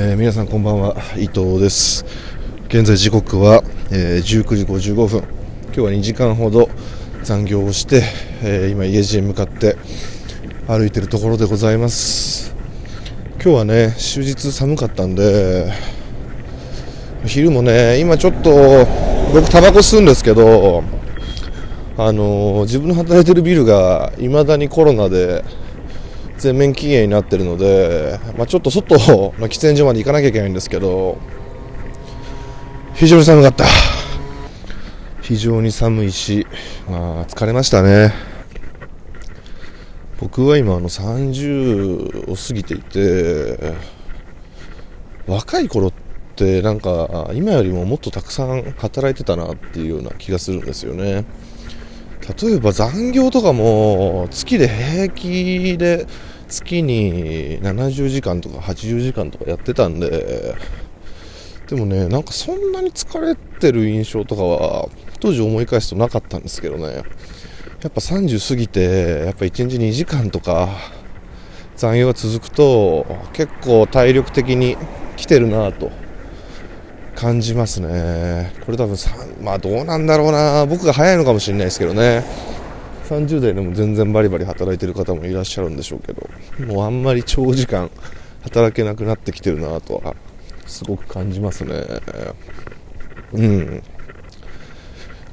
[0.00, 2.04] えー皆さんこんばんは伊藤です。
[2.68, 5.24] 現在時刻は、えー19時55分。
[5.64, 6.68] 今日は2時間ほど
[7.24, 8.04] 残業をして、
[8.44, 9.76] えー今家路へ向かって
[10.68, 12.54] 歩いてるところでございます。
[13.42, 15.72] 今日はね終日寒かったんで
[17.26, 18.86] 昼もね今ちょっと
[19.34, 20.84] 僕タバコ吸うんですけど
[21.96, 25.44] あのー自分の働いてるビルが未だにコロナで
[26.38, 31.18] 全面禁煙になってるので、まあ、ちょっと外の 喫煙所まで行かなきゃいけないんですけど
[32.94, 33.64] 非常に寒かった。
[35.22, 36.46] 非常に寒いし、
[36.88, 38.14] まあ、疲れましたね。
[40.18, 43.74] 僕は今あの30を過ぎていて
[45.26, 45.92] 若い頃っ
[46.34, 51.24] てなんか今よりももっとたくさん働いてたなっていうような気がするんですよね。
[52.36, 56.06] 例えば残業とかも月で平気で
[56.48, 60.54] 月に70時間とか80時間とかやってたんで
[61.68, 64.88] でもねなんかそんなに疲れてる印象とかは
[65.20, 67.02] 当時思い返すとなかったんですけどね。
[67.80, 70.68] やっぱ30過ぎてやっぱ1日2時間とか
[71.76, 74.76] 残業が続くと結構体力的に
[75.16, 76.07] 来てるなと。
[77.18, 78.52] 感じますね。
[78.64, 79.10] これ多分さ
[79.42, 80.66] まあどうなんだろうな。
[80.66, 82.24] 僕が早いのかもしれないですけどね。
[83.08, 86.28] 30代でも全然バリバリ働いてる方もいらっしゃるんでしょうけど
[86.66, 87.90] もうあんまり長時間
[88.42, 90.14] 働けなくなってきてるなとは
[90.66, 91.74] すごく感じますね。
[93.32, 93.82] うん。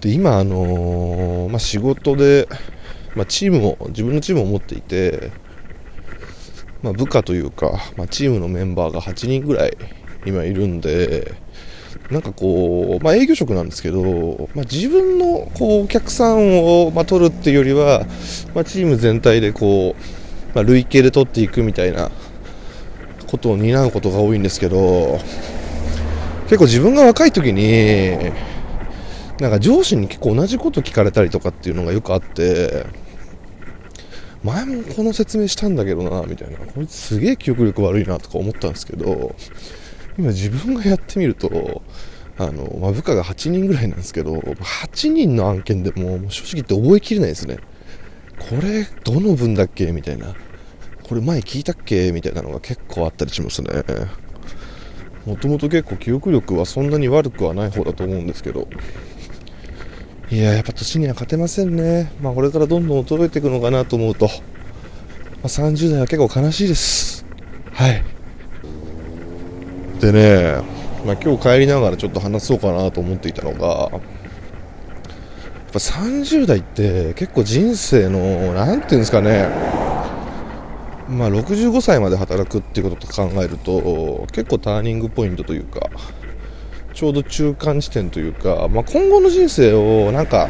[0.02, 2.48] で今あのーまあ、仕事で、
[3.14, 5.32] まあ、チームを自分のチームを持っていて、
[6.82, 9.78] まあ、部下というか、まあ、チームのメンバーが8人ぐらい
[10.26, 11.36] 今いるんで
[12.12, 18.06] なんかこう、まあ、営業職なんですけど、まあ、自分のこうお客さんを、まあ、取るっていうよりは、
[18.54, 22.12] まあ、チーム全体でこう、まあ、累計で取っていくみたいな
[23.28, 25.20] ことを担うことが多いんですけど
[26.44, 28.32] 結構自分が若い時に
[29.40, 32.86] なんか上司に結構同じこと聞かれたりとかっていうのがよくあって
[34.44, 36.58] 前もこの説明したんだけどなみたいな。
[36.60, 39.36] こいつすげえ記憶力悪いなとか思ったんですけど
[40.18, 41.82] 今自分がやってみると
[42.38, 47.60] あの、まあ、部下が8人ぐらいなんですけど8人の案件でももう正直言って覚えきれないですね。
[48.38, 50.36] これどの分だっけみたいな。
[51.04, 53.70] これ前聞いたっけみたいなのが結構あったりしますね。
[55.26, 58.68] もともと結構記憶力はそんなに悪くはない方だと思うんですけど。
[60.32, 62.12] いややっぱ年には勝てませんね。
[62.22, 64.28] まあこれからどんどん衰えていくのかなと思うと、
[65.44, 67.26] ま、30代は結構悲しいです。
[67.72, 68.15] はい。
[70.06, 70.62] でね、
[71.04, 74.02] まあ、今日帰りながらちょっと話そうかなと思っていたのがやっ
[75.72, 79.50] ぱ30代って結構人生の何ていうんですかね
[81.10, 85.90] まあ65歳まで働くっていうことと考えると結構ターニングポイントというか
[86.94, 90.50] ちょうど中間地点というか、まあ、今後の人生をなんか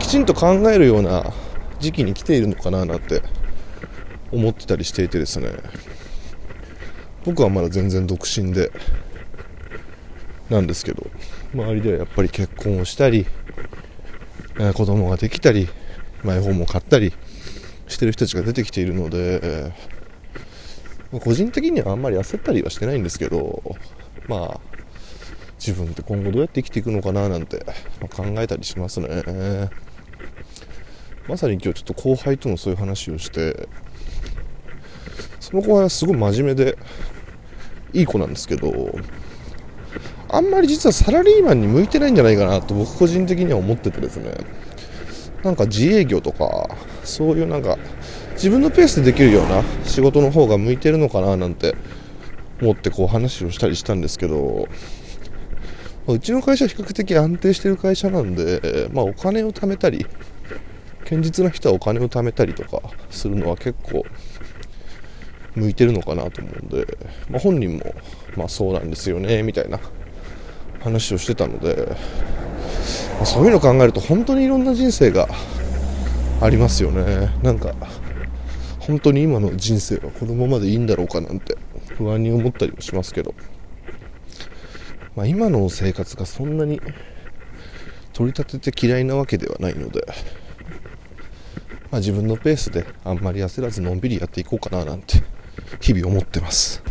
[0.00, 1.32] きちんと考えるような
[1.80, 3.22] 時期に来ているのかななんて
[4.32, 5.50] 思ってたりしていてですね。
[7.26, 8.70] 僕はまだ全然独身で
[10.48, 11.10] なんですけど
[11.52, 13.26] 周りではやっぱり結婚をしたり
[14.58, 15.68] え子供ができたり
[16.22, 17.12] マイホームを買ったり
[17.88, 19.72] してる人たちが出てきているので、
[21.20, 23.76] 個人的にはあんまり焦ったりはしてないんですけど
[24.26, 24.60] まあ
[25.58, 27.64] 自分って今後どうやって生きていくのかななんて、
[28.00, 29.70] ま考えたりしますね。
[31.28, 33.68] まさに今日ちょっと後輩ともそういう話をして
[35.40, 36.78] その後輩はすごい真面目で
[37.92, 38.98] いい子なんですけど
[40.28, 44.32] あんまり実はサラリーマンに向いてないんじゃないかなと僕個人的には思っててですね。
[45.42, 46.68] なんか自営業とか
[47.04, 47.78] そういうなんか
[48.32, 51.76] 自分のペースでできるような仕事の方が向いてるのかななんて
[52.60, 54.66] 思ってこう話をしたりしたんですけど
[56.06, 60.06] うちの会社は比較的安定してる会社なんで、まあ、お金を貯めたり
[61.04, 64.04] 堅実な人はお金を貯めたりとかするのは結構
[65.56, 67.94] 向いてるのかなと思うんで、まあ、本人も
[68.36, 69.80] まあそうなんですよねみたいな
[70.80, 71.96] 話をしてたので、
[73.16, 75.28] まあそういうの考えると本当にいろんな人生が
[76.40, 77.30] ありますよね。
[77.42, 77.74] なんか
[78.80, 81.56] 本当に今の人生はこのままでいいんだろうかなんて
[81.96, 83.34] 不安に思ったりもしますけど、
[85.16, 86.80] まあ、今の生活がそんなに
[88.12, 90.04] 取り立てて嫌いなわけではないので、
[91.90, 95.22] まあ、自分のペースであんまり焦らずのんびりやっていこうかななんて
[95.80, 96.82] 日々思ってます。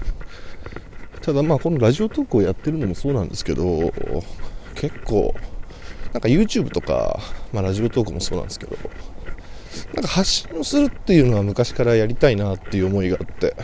[1.22, 3.92] ただまあこのラジオトークをやってるのもそうなんですけど
[4.76, 5.34] 結構
[6.14, 7.20] なんか YouTube とか、
[7.52, 8.78] まあ、 Radiotalk もそうなんですけど
[9.96, 13.56] なんか発信をするっていうのは昔からやりたいなっていう思いがあって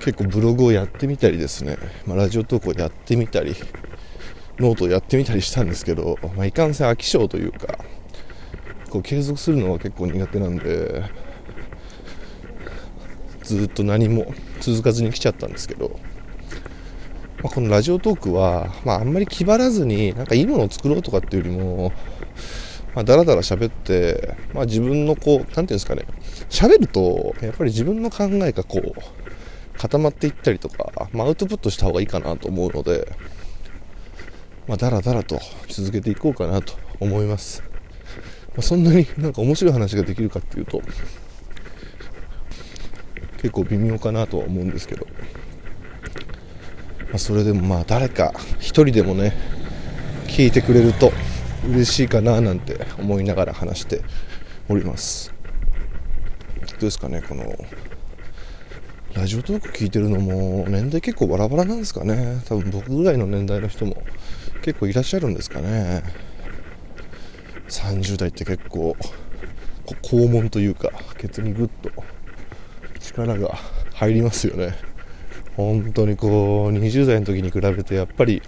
[0.00, 3.56] 結構ブログをやってみたりですね、まあ、ラジオ投稿やってみたり
[4.58, 7.78] ノートをやってみたりしたんですけど、まあ、いかんせん飽き性というか
[8.90, 11.02] こう継続するのは結構苦手なんで
[13.44, 16.00] ずっと何も続かずに来ちゃったんですけど、
[17.42, 21.92] まあ、このラジオトークは、まあ、あんまり気張らずになんかいいものを作ろうとかっていうよりも、
[22.94, 26.06] まあ、だらだら喋って、まあ、自分のこう何ていうんですかね
[26.48, 33.14] 喋るとやっぱり自分の考えがこう固まっていったりとか、まあ、アウトプットした方がいいかなと思うので、
[34.66, 35.38] まあ、だらだらと
[35.68, 37.62] 続けていこうかなと思います、
[38.48, 40.80] まあ、そんなになんか面白い話ができるかっていうと
[43.44, 45.06] 結構微妙かなとは思うんですけど、
[47.10, 49.36] まあ、それでもまあ誰か1人でもね
[50.28, 51.12] 聞いてくれると
[51.68, 54.00] 嬉しいかななんて思いながら話して
[54.66, 55.30] おります。
[56.70, 57.54] どうですかねこの
[59.12, 62.40] ラジオトーク聞いてるのも年代結構バラバラなんですかね。
[62.48, 64.02] 多分僕ぐらいの年代の人も
[64.62, 66.02] 結構いらっしゃるんですかね。
[67.68, 68.96] 30代って結構
[70.00, 71.90] 肛門というかケツにグッと
[73.04, 73.58] 力が
[73.94, 74.74] 入りますよね。
[75.56, 78.42] 本当にこう20代の時に比べてやっぱり、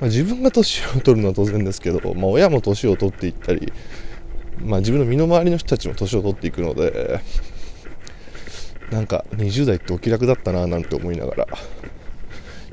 [0.00, 3.72] まあ、自分が年を取るのは当然ですけど、まあ、親も年を取っていったり、
[4.60, 7.20] まあ、自分の身の回りの人たちも年を取っていくので
[8.90, 11.46] なんか20代ってお気楽だったななんて思いながら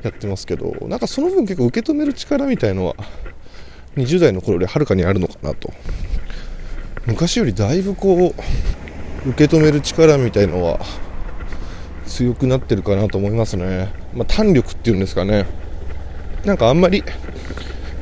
[0.02, 2.94] やってますけどなんかその分結構受け止める力みたいのは
[3.96, 5.72] 20代の頃よりはるかにあるのかなと。
[7.06, 8.34] 昔よりだいぶこ
[9.26, 10.80] う受け止める力みたいのは
[12.06, 15.46] 強くなってるかなと思いますね、まあ、胆力っていうんですかね。
[16.44, 17.02] なんかあんまり、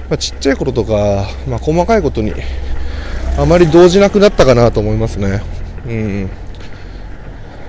[0.08, 2.32] まあ、ちっちゃい頃とか、まあ、細かいことに
[3.38, 5.43] あまり動じなくなったかなと思いますね。
[5.87, 6.22] うん。
[6.25, 6.28] も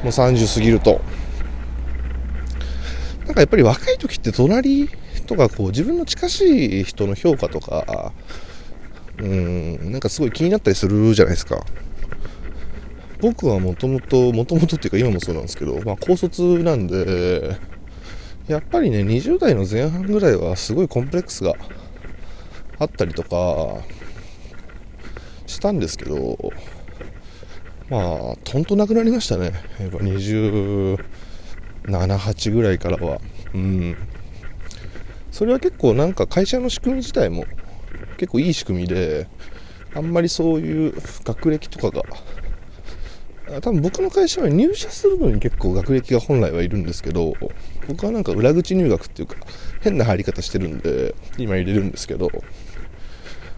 [0.06, 1.01] う30過ぎると。
[3.25, 4.89] なんかやっぱり若い時って隣
[5.25, 8.12] とかこう自分の近しい人の評価とか
[9.19, 9.91] うん。
[9.91, 11.63] なんかすごい気になったりするじゃないですか。
[13.23, 17.55] 僕はもともと、もともとっていうか今もそうなんですけど、まあ高卒なんで、
[18.47, 21.55] やっぱりね、20代の前半ぐらいはすごいコンプレックスが
[22.79, 23.77] あったりとか
[25.47, 26.37] したんですけど、
[27.89, 29.53] まあ、とんとなくなりましたね。
[29.79, 30.97] やっぱ27、
[31.87, 33.21] 8ぐらいからは。
[33.53, 33.95] うん。
[35.31, 37.45] それは結構なんか会社の仕組み自体も
[38.17, 39.29] 結構いい仕組みで、
[39.95, 40.93] あんまりそういう
[41.23, 42.03] 学歴とかが
[43.62, 47.34] 多分僕の会社は入社するのに結構学歴が本来はいるんですけど
[47.88, 49.36] 僕はなんか裏口入学っていうか
[49.81, 52.30] 変な入り方してるんで今入れるんですけど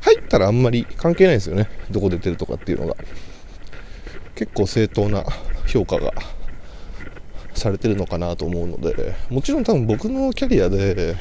[0.02, 1.68] 入ったらあんまり関係ないですよね。
[1.90, 2.96] どこ出てるとかっていうのが。
[4.36, 5.24] 結構正当な
[5.66, 6.12] 評価が
[7.54, 11.16] されてるのかなと思うのでもちろん多分僕のキャリアで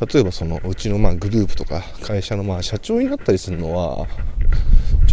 [0.00, 4.06] 例えばそのうちのまあグループとか会社のまあ社長になったりするのは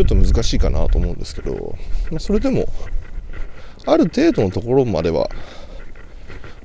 [0.05, 1.75] ちょっと難しいかなと思うんですけど、
[2.19, 2.67] それでも、
[3.85, 5.29] ある程度のところまでは、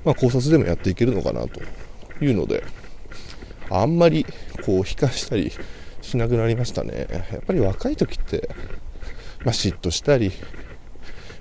[0.04, 1.60] まあ、考察でもやっていけるのかなと
[2.24, 2.64] いうので、
[3.68, 4.24] あんまり
[4.64, 5.52] こう、悲観したり
[6.00, 7.06] しなくなりましたね。
[7.32, 8.48] やっぱり若い時って、
[9.44, 10.32] まあ、嫉妬したり、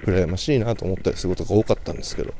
[0.04, 2.34] 羨ましいなと思ったりすることが多かったんですけど、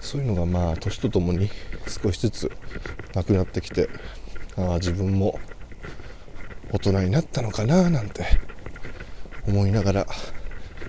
[0.00, 1.48] そういうのがまあ、年とともに
[1.86, 2.52] 少しずつ
[3.14, 3.88] なくなってきて、
[4.56, 5.38] ああ、自分も
[6.72, 8.24] 大人になったのかななんて
[9.46, 10.06] 思いながら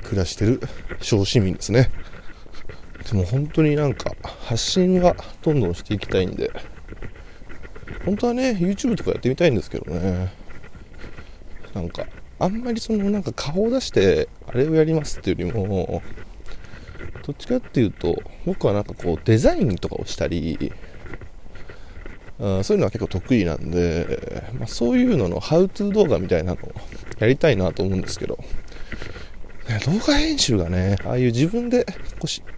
[0.04, 0.62] 暮らしてる
[1.02, 1.90] 小市民ですね。
[3.12, 6.52] でも本当になんか発信はどんどんしていきたいんで
[8.06, 10.34] 本当はね YouTube とかやってみたいんですけどね。
[11.74, 12.06] なんか
[12.40, 16.02] あんまりそのなんか顔を出してあれをやりますっていうよりも
[17.26, 20.72] どっちかっていうと僕はなんかこうデザインとかをしたり
[22.40, 26.72] そういうのは結構得意なんで、まあ、そういうののハウトゥー動画みたいなのを
[27.20, 28.38] やりたいなと思うんですけど、
[29.70, 31.86] ね動画編集がね、ああいう自分で、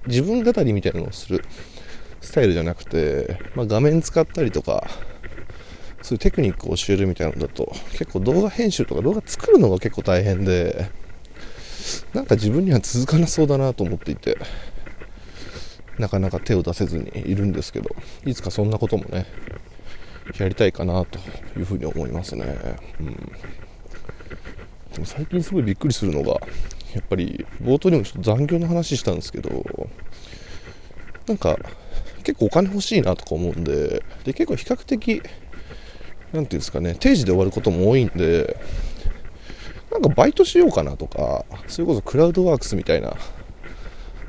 [0.08, 1.44] 自分語りみたいなのをする
[2.22, 4.88] スタイルじゃなくて、まあ、画面使ったりとか、
[6.02, 10.90] そういうテクニックを教えるみたいなのだと、結構動画編集とか動画作るのが結構大変で、
[12.14, 14.38] なんか自分には続かなそうだなと思っていて、
[15.98, 19.26] なかなか手を出せずにいるんですけど、いつかそんなこともね、
[20.40, 21.20] やりたいかなと
[21.58, 22.46] いうふうに思いますね。
[23.00, 23.14] うん、
[24.94, 26.40] でも最近すごいびっくりするのが、
[26.94, 29.66] やっぱり冒頭にもちょっと残業の話したんですけど、
[31.28, 31.58] なんか
[32.24, 35.22] 結構お金欲しいなとか思うんで、で結構比較的、
[36.34, 38.58] なんていうんですかね、定時で終わることも多いんで、
[39.92, 43.16] なんかバイトしようかなとか、それこそクラウドワークスみたいな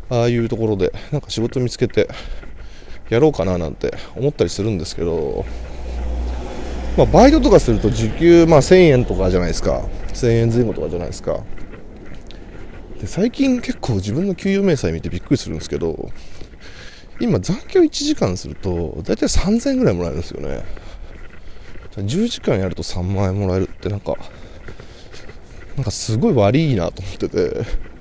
[0.08, 2.08] ああいうところでなんか仕事見つけて
[3.08, 5.44] やろうかななんて思ったりするんですけど、
[6.96, 9.82] まあ、バイトとかすると時給、まあ、1000円とかじゃないですか。
[10.08, 11.40] 1000円前後とかじゃないですか。
[13.00, 16.10] で最近結構自分の給与明細見てびっくりするんですけど
[17.20, 20.64] 今残業1時間すると大体3000円ぐらいもらえるんですよね。
[21.96, 24.14] 10時間やると3万円もらえるってなんか
[25.76, 27.95] なんかすごい悪いなと思ってて。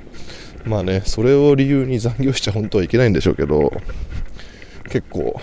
[0.65, 3.71] まあねそれを理由に残業しちゃ本当はいけないんでしょうけど
[4.89, 5.39] 結構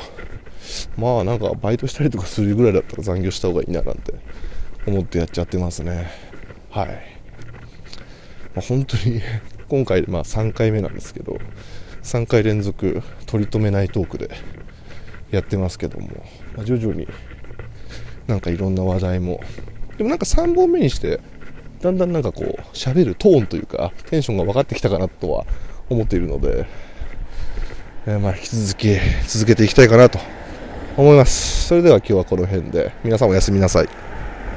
[0.96, 4.14] まあなんかバイトしたりとかするぐらいだったら残業した方がいいななんて
[4.86, 6.10] 思ってやっちゃってますね。
[6.70, 6.94] はい、ま
[8.56, 9.20] あ、本当に
[9.68, 11.38] 今回まあ3回目なんですけど
[12.02, 14.30] 3回連続取り留めないトークで
[15.30, 16.08] やってますけども、
[16.56, 17.06] まあ、徐々に
[18.26, 19.40] なんかいろんな話題も
[19.96, 21.20] でもなんか3本目にして
[21.82, 25.44] だんだんなんかこう喋るトーンというかテンションが分かってきたかなとは
[25.90, 26.64] 思っているので、
[28.06, 28.88] えー、まあ引き続き
[29.26, 30.20] 続けていきたいかなと
[30.96, 31.66] 思います。
[31.66, 34.11] それでは今日はこの辺で皆さんおやすみなさい。